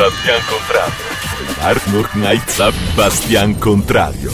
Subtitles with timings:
[0.00, 1.04] Bastian Contrario.
[1.60, 4.30] Arnold Knight Bastian Contrario.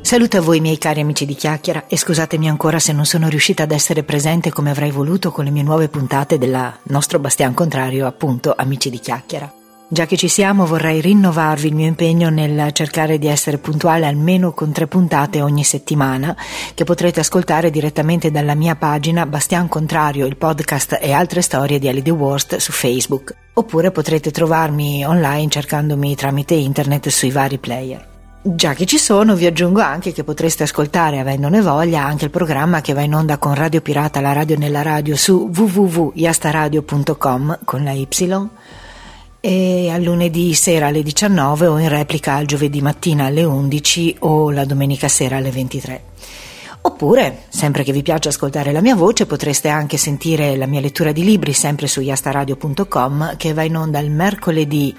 [0.00, 3.64] Saluto a voi miei cari amici di chiacchiera e scusatemi ancora se non sono riuscita
[3.64, 8.06] ad essere presente come avrei voluto con le mie nuove puntate della nostro Bastian Contrario,
[8.06, 9.55] appunto Amici di chiacchiera.
[9.88, 14.52] Già che ci siamo vorrei rinnovarvi il mio impegno nel cercare di essere puntuale almeno
[14.52, 16.36] con tre puntate ogni settimana
[16.74, 21.86] che potrete ascoltare direttamente dalla mia pagina Bastian Contrario, il podcast e altre storie di
[21.86, 23.32] Ali The Worst su Facebook.
[23.54, 28.14] Oppure potrete trovarmi online cercandomi tramite internet sui vari player.
[28.42, 32.80] Già che ci sono, vi aggiungo anche che potreste ascoltare, avendone voglia, anche il programma
[32.80, 37.92] che va in onda con Radio Pirata, la radio nella radio, su www.yastaradio.com con la
[37.92, 38.08] Y
[39.46, 44.50] e al lunedì sera alle 19 o in replica al giovedì mattina alle 11 o
[44.50, 46.02] la domenica sera alle 23.
[46.80, 51.12] Oppure, sempre che vi piace ascoltare la mia voce, potreste anche sentire la mia lettura
[51.12, 54.92] di libri sempre su yastaradio.com che va in onda il mercoledì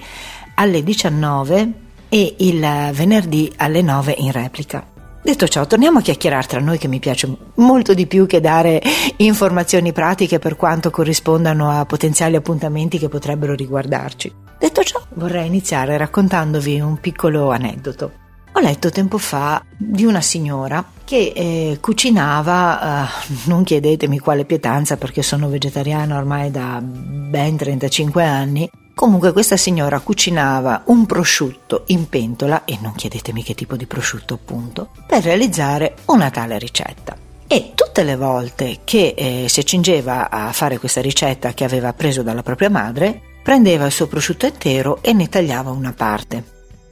[0.56, 1.72] alle 19
[2.08, 4.97] e il venerdì alle 9 in replica.
[5.28, 8.82] Detto ciò, torniamo a chiacchierare tra noi che mi piace molto di più che dare
[9.18, 14.34] informazioni pratiche per quanto corrispondano a potenziali appuntamenti che potrebbero riguardarci.
[14.58, 18.12] Detto ciò, vorrei iniziare raccontandovi un piccolo aneddoto.
[18.54, 23.10] Ho letto tempo fa di una signora che eh, cucinava, eh,
[23.48, 30.00] non chiedetemi quale pietanza perché sono vegetariana ormai da ben 35 anni, Comunque questa signora
[30.00, 35.98] cucinava un prosciutto in pentola, e non chiedetemi che tipo di prosciutto appunto, per realizzare
[36.06, 37.16] una tale ricetta.
[37.46, 42.24] E tutte le volte che eh, si accingeva a fare questa ricetta che aveva preso
[42.24, 46.44] dalla propria madre, prendeva il suo prosciutto intero e ne tagliava una parte.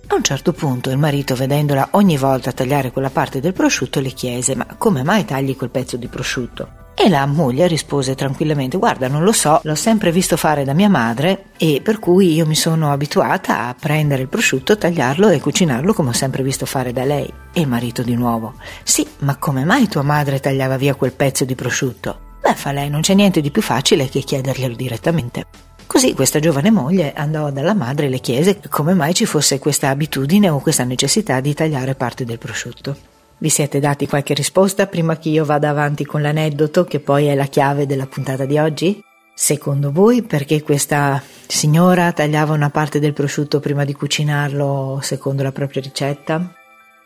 [0.05, 4.11] A un certo punto il marito, vedendola ogni volta tagliare quella parte del prosciutto, le
[4.11, 6.84] chiese: Ma come mai tagli quel pezzo di prosciutto?
[6.97, 10.89] E la moglie rispose tranquillamente: Guarda, non lo so, l'ho sempre visto fare da mia
[10.89, 15.93] madre e per cui io mi sono abituata a prendere il prosciutto, tagliarlo e cucinarlo
[15.93, 17.31] come ho sempre visto fare da lei.
[17.51, 21.43] E il marito di nuovo: Sì, ma come mai tua madre tagliava via quel pezzo
[21.43, 22.17] di prosciutto?
[22.41, 25.45] Beh, fa lei, non c'è niente di più facile che chiederglielo direttamente.
[25.85, 29.89] Così questa giovane moglie andò dalla madre e le chiese come mai ci fosse questa
[29.89, 33.14] abitudine o questa necessità di tagliare parte del prosciutto.
[33.37, 37.35] Vi siete dati qualche risposta prima che io vada avanti con l'aneddoto che poi è
[37.35, 39.03] la chiave della puntata di oggi?
[39.33, 45.51] Secondo voi perché questa signora tagliava una parte del prosciutto prima di cucinarlo secondo la
[45.51, 46.53] propria ricetta?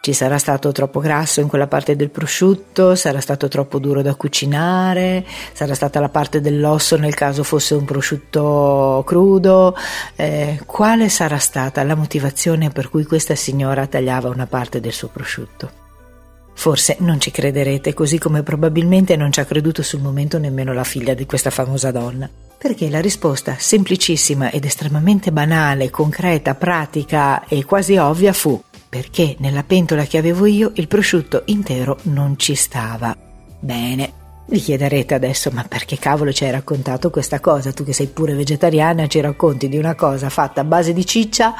[0.01, 2.93] Ci sarà stato troppo grasso in quella parte del prosciutto?
[2.93, 5.25] Sarà stato troppo duro da cucinare?
[5.51, 9.75] Sarà stata la parte dell'osso nel caso fosse un prosciutto crudo?
[10.15, 15.07] Eh, quale sarà stata la motivazione per cui questa signora tagliava una parte del suo
[15.07, 15.78] prosciutto?
[16.59, 20.83] Forse non ci crederete, così come probabilmente non ci ha creduto sul momento nemmeno la
[20.83, 22.29] figlia di questa famosa donna.
[22.57, 29.63] Perché la risposta semplicissima ed estremamente banale, concreta, pratica e quasi ovvia fu perché nella
[29.63, 33.15] pentola che avevo io il prosciutto intero non ci stava.
[33.61, 34.11] Bene,
[34.47, 37.71] vi chiederete adesso, ma perché cavolo ci hai raccontato questa cosa?
[37.71, 41.53] Tu che sei pure vegetariana ci racconti di una cosa fatta a base di ciccia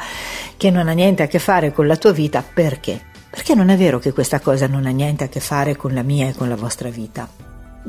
[0.58, 3.08] che non ha niente a che fare con la tua vita, perché?
[3.30, 6.02] Perché non è vero che questa cosa non ha niente a che fare con la
[6.02, 7.28] mia e con la vostra vita.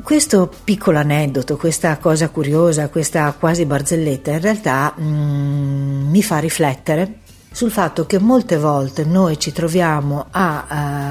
[0.02, 7.20] Questo piccolo aneddoto, questa cosa curiosa, questa quasi barzelletta, in realtà mm, mi fa riflettere
[7.52, 10.64] sul fatto che molte volte noi ci troviamo a,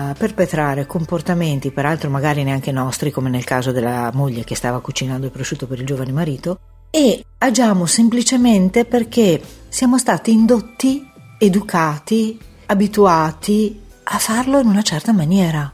[0.10, 5.28] a perpetrare comportamenti, peraltro magari neanche nostri, come nel caso della moglie che stava cucinando
[5.28, 6.60] il prosciutto per il giovane marito,
[6.90, 13.80] e agiamo semplicemente perché siamo stati indotti, educati, abituati
[14.14, 15.72] a farlo in una certa maniera,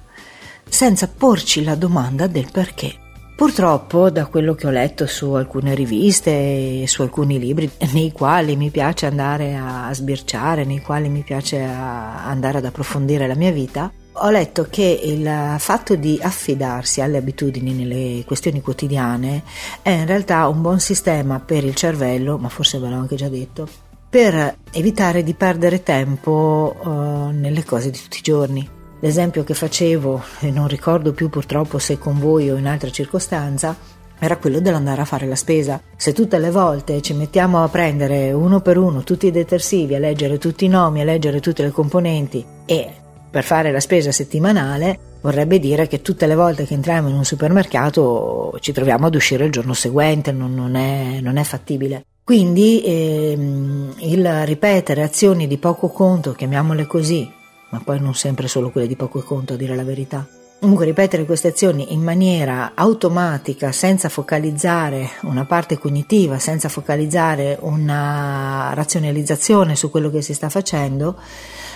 [0.70, 2.94] senza porci la domanda del perché.
[3.36, 8.56] Purtroppo, da quello che ho letto su alcune riviste e su alcuni libri nei quali
[8.56, 13.92] mi piace andare a sbirciare, nei quali mi piace andare ad approfondire la mia vita,
[14.20, 19.44] ho letto che il fatto di affidarsi alle abitudini nelle questioni quotidiane
[19.82, 23.30] è in realtà un buon sistema per il cervello, ma forse ve l'ho anche già
[23.30, 23.68] detto,
[24.18, 26.90] per evitare di perdere tempo uh,
[27.30, 28.68] nelle cose di tutti i giorni.
[29.02, 33.78] L'esempio che facevo, e non ricordo più purtroppo se con voi o in altra circostanza,
[34.18, 35.80] era quello dell'andare a fare la spesa.
[35.96, 40.00] Se tutte le volte ci mettiamo a prendere uno per uno tutti i detersivi, a
[40.00, 42.92] leggere tutti i nomi, a leggere tutte le componenti e
[43.30, 47.24] per fare la spesa settimanale, vorrebbe dire che tutte le volte che entriamo in un
[47.24, 52.04] supermercato ci troviamo ad uscire il giorno seguente, non, non, è, non è fattibile.
[52.28, 57.32] Quindi ehm, il ripetere azioni di poco conto, chiamiamole così,
[57.70, 60.28] ma poi non sempre solo quelle di poco conto a dire la verità,
[60.60, 68.72] Comunque ripetere queste azioni in maniera automatica, senza focalizzare una parte cognitiva, senza focalizzare una
[68.74, 71.16] razionalizzazione su quello che si sta facendo,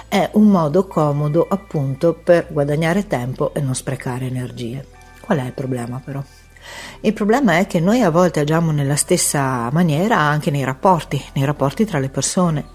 [0.09, 4.85] è un modo comodo appunto per guadagnare tempo e non sprecare energie.
[5.21, 6.21] Qual è il problema però?
[7.01, 11.45] Il problema è che noi a volte agiamo nella stessa maniera anche nei rapporti, nei
[11.45, 12.65] rapporti tra le persone.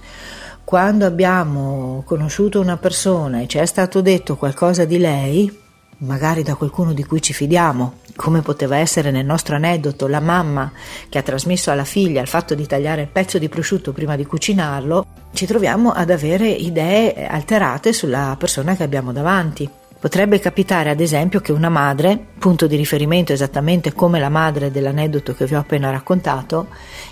[0.65, 5.65] Quando abbiamo conosciuto una persona e ci è stato detto qualcosa di lei,
[5.99, 10.73] magari da qualcuno di cui ci fidiamo, come poteva essere nel nostro aneddoto la mamma
[11.09, 14.27] che ha trasmesso alla figlia il fatto di tagliare il pezzo di prosciutto prima di
[14.27, 19.71] cucinarlo, ci troviamo ad avere idee alterate sulla persona che abbiamo davanti.
[19.99, 25.35] Potrebbe capitare ad esempio che una madre, punto di riferimento esattamente come la madre dell'aneddoto
[25.35, 26.69] che vi ho appena raccontato,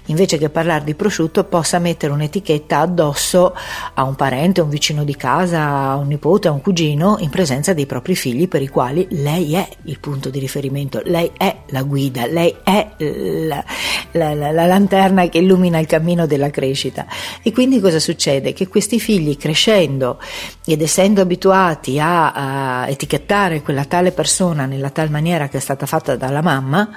[0.07, 3.55] invece che parlare di prosciutto possa mettere un'etichetta addosso
[3.95, 7.73] a un parente, un vicino di casa, a un nipote, a un cugino in presenza
[7.73, 11.83] dei propri figli per i quali lei è il punto di riferimento, lei è la
[11.83, 13.65] guida, lei è la,
[14.13, 17.07] la, la, la lanterna che illumina il cammino della crescita.
[17.43, 18.53] E quindi cosa succede?
[18.53, 20.21] Che questi figli crescendo
[20.67, 25.87] ed essendo abituati a, a etichettare quella tale persona nella tal maniera che è stata
[25.87, 26.89] fatta dalla mamma,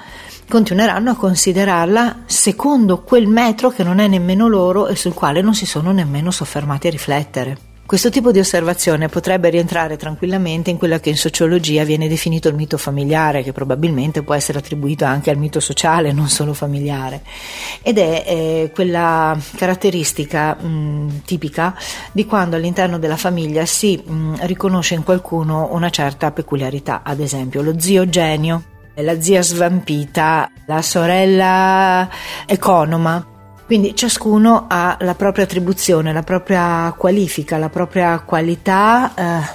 [0.48, 5.54] continueranno a considerarla secondo quel metro che non è nemmeno loro e sul quale non
[5.54, 7.67] si sono nemmeno soffermati a riflettere.
[7.88, 12.54] Questo tipo di osservazione potrebbe rientrare tranquillamente in quello che in sociologia viene definito il
[12.54, 17.22] mito familiare, che probabilmente può essere attribuito anche al mito sociale, non solo familiare,
[17.80, 21.74] ed è eh, quella caratteristica mh, tipica
[22.12, 27.62] di quando all'interno della famiglia si mh, riconosce in qualcuno una certa peculiarità, ad esempio
[27.62, 28.64] lo zio genio,
[28.96, 32.06] la zia svampita, la sorella
[32.44, 33.36] economa
[33.68, 39.46] quindi ciascuno ha la propria attribuzione, la propria qualifica, la propria qualità eh,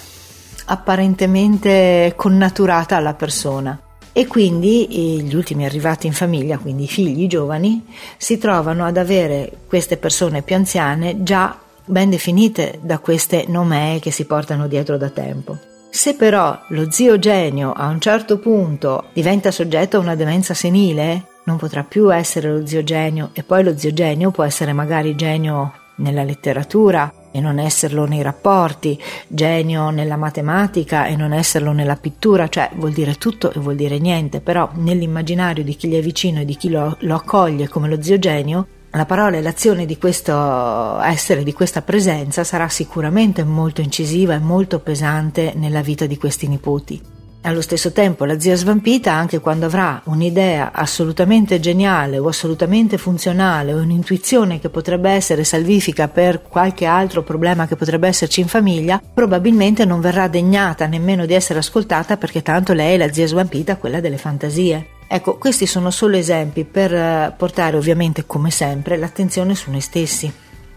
[0.66, 3.76] apparentemente connaturata alla persona.
[4.12, 8.98] E quindi eh, gli ultimi arrivati in famiglia, quindi i figli giovani, si trovano ad
[8.98, 14.96] avere queste persone più anziane già ben definite da queste nomee che si portano dietro
[14.96, 15.58] da tempo.
[15.90, 21.30] Se però lo zio genio a un certo punto diventa soggetto a una demenza senile,
[21.46, 25.16] non potrà più essere lo zio genio e poi lo zio genio può essere magari
[25.16, 31.96] genio nella letteratura e non esserlo nei rapporti, genio nella matematica e non esserlo nella
[31.96, 36.02] pittura, cioè vuol dire tutto e vuol dire niente, però nell'immaginario di chi gli è
[36.02, 39.88] vicino e di chi lo, lo accoglie come lo zio genio, la parola e l'azione
[39.88, 46.06] di questo essere, di questa presenza sarà sicuramente molto incisiva e molto pesante nella vita
[46.06, 47.13] di questi nipoti.
[47.46, 53.74] Allo stesso tempo la zia svampita, anche quando avrà un'idea assolutamente geniale o assolutamente funzionale
[53.74, 59.02] o un'intuizione che potrebbe essere salvifica per qualche altro problema che potrebbe esserci in famiglia,
[59.14, 64.00] probabilmente non verrà degnata nemmeno di essere ascoltata perché tanto lei la zia svampita, quella
[64.00, 64.88] delle fantasie.
[65.06, 70.32] Ecco, questi sono solo esempi per eh, portare ovviamente, come sempre, l'attenzione su noi stessi.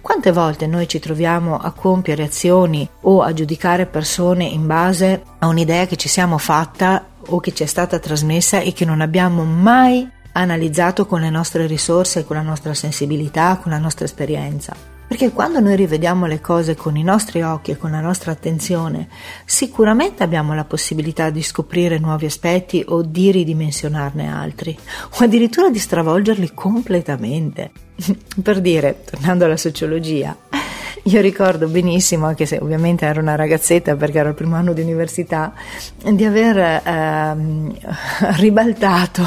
[0.06, 5.48] Quante volte noi ci troviamo a compiere azioni o a giudicare persone in base a
[5.48, 9.42] un'idea che ci siamo fatta o che ci è stata trasmessa e che non abbiamo
[9.42, 14.95] mai analizzato con le nostre risorse, con la nostra sensibilità, con la nostra esperienza?
[15.08, 19.08] Perché quando noi rivediamo le cose con i nostri occhi e con la nostra attenzione,
[19.44, 24.76] sicuramente abbiamo la possibilità di scoprire nuovi aspetti o di ridimensionarne altri,
[25.18, 27.70] o addirittura di stravolgerli completamente.
[28.42, 30.36] per dire, tornando alla sociologia,
[31.04, 34.80] io ricordo benissimo, anche se ovviamente ero una ragazzetta perché ero al primo anno di
[34.80, 35.52] università,
[36.02, 37.76] di aver ehm,
[38.38, 39.22] ribaltato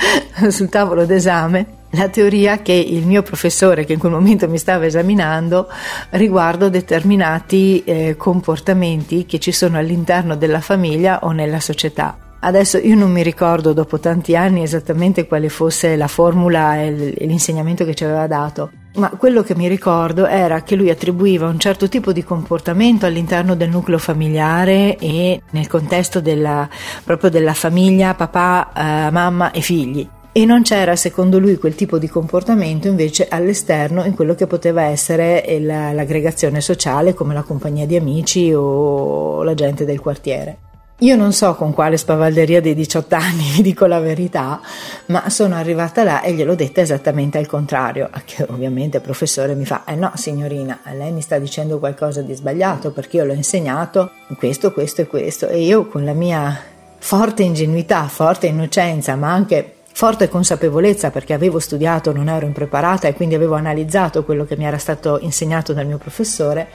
[0.48, 4.86] sul tavolo d'esame la teoria che il mio professore, che in quel momento mi stava
[4.86, 5.68] esaminando,
[6.10, 12.16] riguardo determinati eh, comportamenti che ci sono all'interno della famiglia o nella società.
[12.40, 17.84] Adesso io non mi ricordo dopo tanti anni esattamente quale fosse la formula e l'insegnamento
[17.84, 21.88] che ci aveva dato, ma quello che mi ricordo era che lui attribuiva un certo
[21.88, 26.68] tipo di comportamento all'interno del nucleo familiare e nel contesto della,
[27.02, 31.98] proprio della famiglia, papà, eh, mamma e figli e non c'era secondo lui quel tipo
[31.98, 37.96] di comportamento invece all'esterno in quello che poteva essere l'aggregazione sociale come la compagnia di
[37.96, 40.58] amici o la gente del quartiere.
[40.98, 44.60] Io non so con quale spavalderia dei 18 anni, vi dico la verità,
[45.06, 49.64] ma sono arrivata là e gliel'ho detta esattamente al contrario, che ovviamente il professore mi
[49.64, 54.12] fa, eh no signorina, lei mi sta dicendo qualcosa di sbagliato perché io l'ho insegnato
[54.36, 56.56] questo, questo e questo e io con la mia
[56.98, 63.14] forte ingenuità, forte innocenza, ma anche forte consapevolezza perché avevo studiato, non ero impreparata e
[63.14, 66.68] quindi avevo analizzato quello che mi era stato insegnato dal mio professore,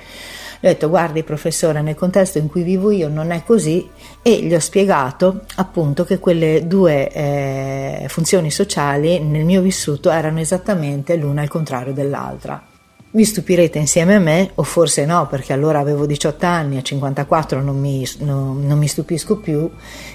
[0.60, 3.90] Gli ho detto guardi professore, nel contesto in cui vivo io non è così
[4.22, 10.42] e gli ho spiegato appunto che quelle due eh, funzioni sociali nel mio vissuto erano
[10.42, 12.73] esattamente l'una al contrario dell'altra.
[13.16, 17.62] Vi stupirete insieme a me, o forse no, perché allora avevo 18 anni, a 54
[17.62, 19.70] non mi, no, non mi stupisco più,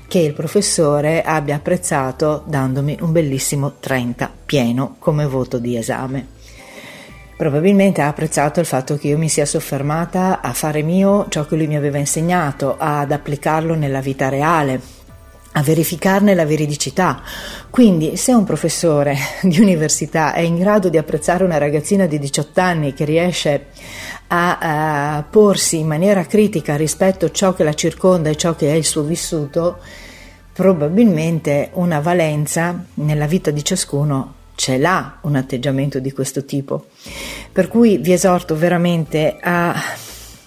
[0.09, 6.27] che il professore abbia apprezzato dandomi un bellissimo 30 pieno come voto di esame.
[7.37, 11.55] Probabilmente ha apprezzato il fatto che io mi sia soffermata a fare mio ciò che
[11.55, 14.98] lui mi aveva insegnato, ad applicarlo nella vita reale,
[15.59, 17.23] a verificarne la veridicità.
[17.71, 22.61] Quindi, se un professore di università è in grado di apprezzare una ragazzina di 18
[22.61, 23.67] anni che riesce
[24.29, 28.71] a, a porsi in maniera critica rispetto a ciò che la circonda e ciò che
[28.71, 29.79] è il suo vissuto,
[30.53, 36.87] probabilmente una valenza nella vita di ciascuno ce l'ha un atteggiamento di questo tipo.
[37.53, 39.73] Per cui vi esorto veramente a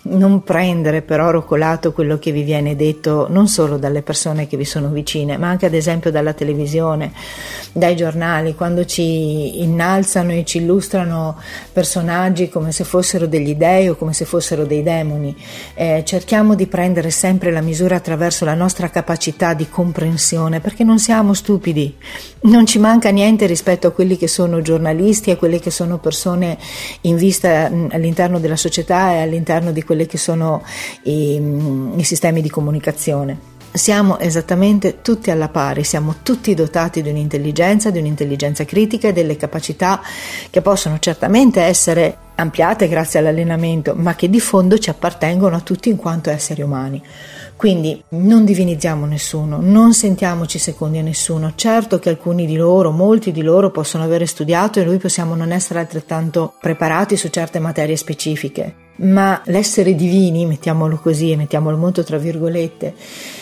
[0.03, 4.57] non prendere per oro colato quello che vi viene detto non solo dalle persone che
[4.57, 7.11] vi sono vicine, ma anche ad esempio dalla televisione,
[7.71, 11.37] dai giornali, quando ci innalzano e ci illustrano
[11.71, 15.35] personaggi come se fossero degli dei o come se fossero dei demoni.
[15.75, 20.97] Eh, cerchiamo di prendere sempre la misura attraverso la nostra capacità di comprensione, perché non
[20.97, 21.95] siamo stupidi,
[22.41, 26.57] non ci manca niente rispetto a quelli che sono giornalisti, a quelle che sono persone
[27.01, 30.63] in vista all'interno della società e all'interno di quelli che sono
[31.03, 31.35] i,
[31.97, 33.49] i sistemi di comunicazione.
[33.73, 39.35] Siamo esattamente tutti alla pari, siamo tutti dotati di un'intelligenza, di un'intelligenza critica e delle
[39.35, 40.01] capacità
[40.49, 45.89] che possono certamente essere ampliate grazie all'allenamento, ma che di fondo ci appartengono a tutti
[45.89, 47.01] in quanto esseri umani.
[47.61, 51.53] Quindi non divinizziamo nessuno, non sentiamoci secondi a nessuno.
[51.53, 55.51] Certo che alcuni di loro, molti di loro possono avere studiato e noi possiamo non
[55.51, 62.03] essere altrettanto preparati su certe materie specifiche, ma l'essere divini, mettiamolo così e mettiamolo molto
[62.03, 62.95] tra virgolette,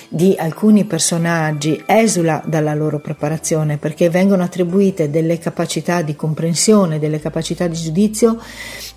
[0.09, 7.21] di alcuni personaggi esula dalla loro preparazione perché vengono attribuite delle capacità di comprensione, delle
[7.21, 8.37] capacità di giudizio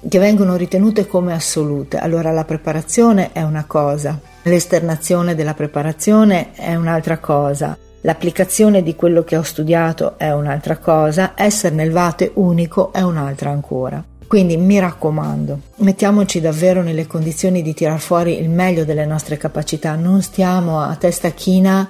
[0.08, 1.98] che vengono ritenute come assolute.
[1.98, 9.22] Allora la preparazione è una cosa, L'esternazione della preparazione è un'altra cosa, l'applicazione di quello
[9.22, 14.11] che ho studiato è un'altra cosa, essere nel vate unico è un'altra ancora.
[14.32, 19.94] Quindi mi raccomando, mettiamoci davvero nelle condizioni di tirar fuori il meglio delle nostre capacità,
[19.94, 21.86] non stiamo a testa china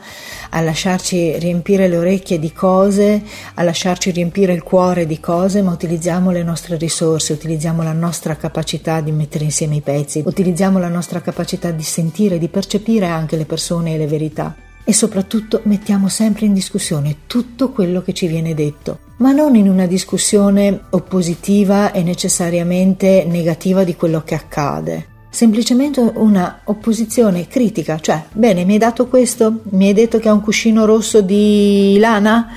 [0.50, 3.22] a lasciarci riempire le orecchie di cose,
[3.54, 8.34] a lasciarci riempire il cuore di cose, ma utilizziamo le nostre risorse, utilizziamo la nostra
[8.34, 13.36] capacità di mettere insieme i pezzi, utilizziamo la nostra capacità di sentire, di percepire anche
[13.36, 14.52] le persone e le verità.
[14.82, 19.68] E soprattutto mettiamo sempre in discussione tutto quello che ci viene detto, ma non in
[19.68, 25.06] una discussione oppositiva e necessariamente negativa di quello che accade.
[25.30, 30.32] Semplicemente una opposizione critica, cioè, bene, mi hai dato questo, mi hai detto che ha
[30.32, 32.48] un cuscino rosso di lana,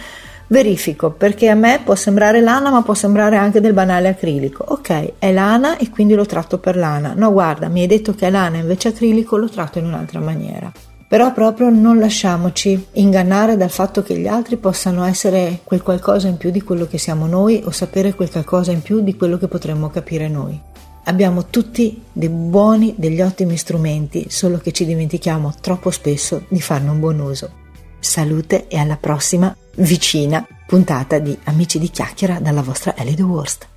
[0.48, 4.66] verifico perché a me può sembrare lana ma può sembrare anche del banale acrilico.
[4.68, 7.14] Ok è lana e quindi lo tratto per lana.
[7.16, 10.72] No guarda mi hai detto che è lana invece acrilico lo tratto in un'altra maniera
[11.08, 16.38] però proprio non lasciamoci ingannare dal fatto che gli altri possano essere quel qualcosa in
[16.38, 19.48] più di quello che siamo noi o sapere quel qualcosa in più di quello che
[19.48, 20.60] potremmo capire noi.
[21.08, 26.90] Abbiamo tutti dei buoni, degli ottimi strumenti, solo che ci dimentichiamo troppo spesso di farne
[26.90, 27.52] un buon uso.
[28.00, 33.68] Salute e alla prossima vicina puntata di Amici di Chiacchiera dalla vostra Ellie The Worst.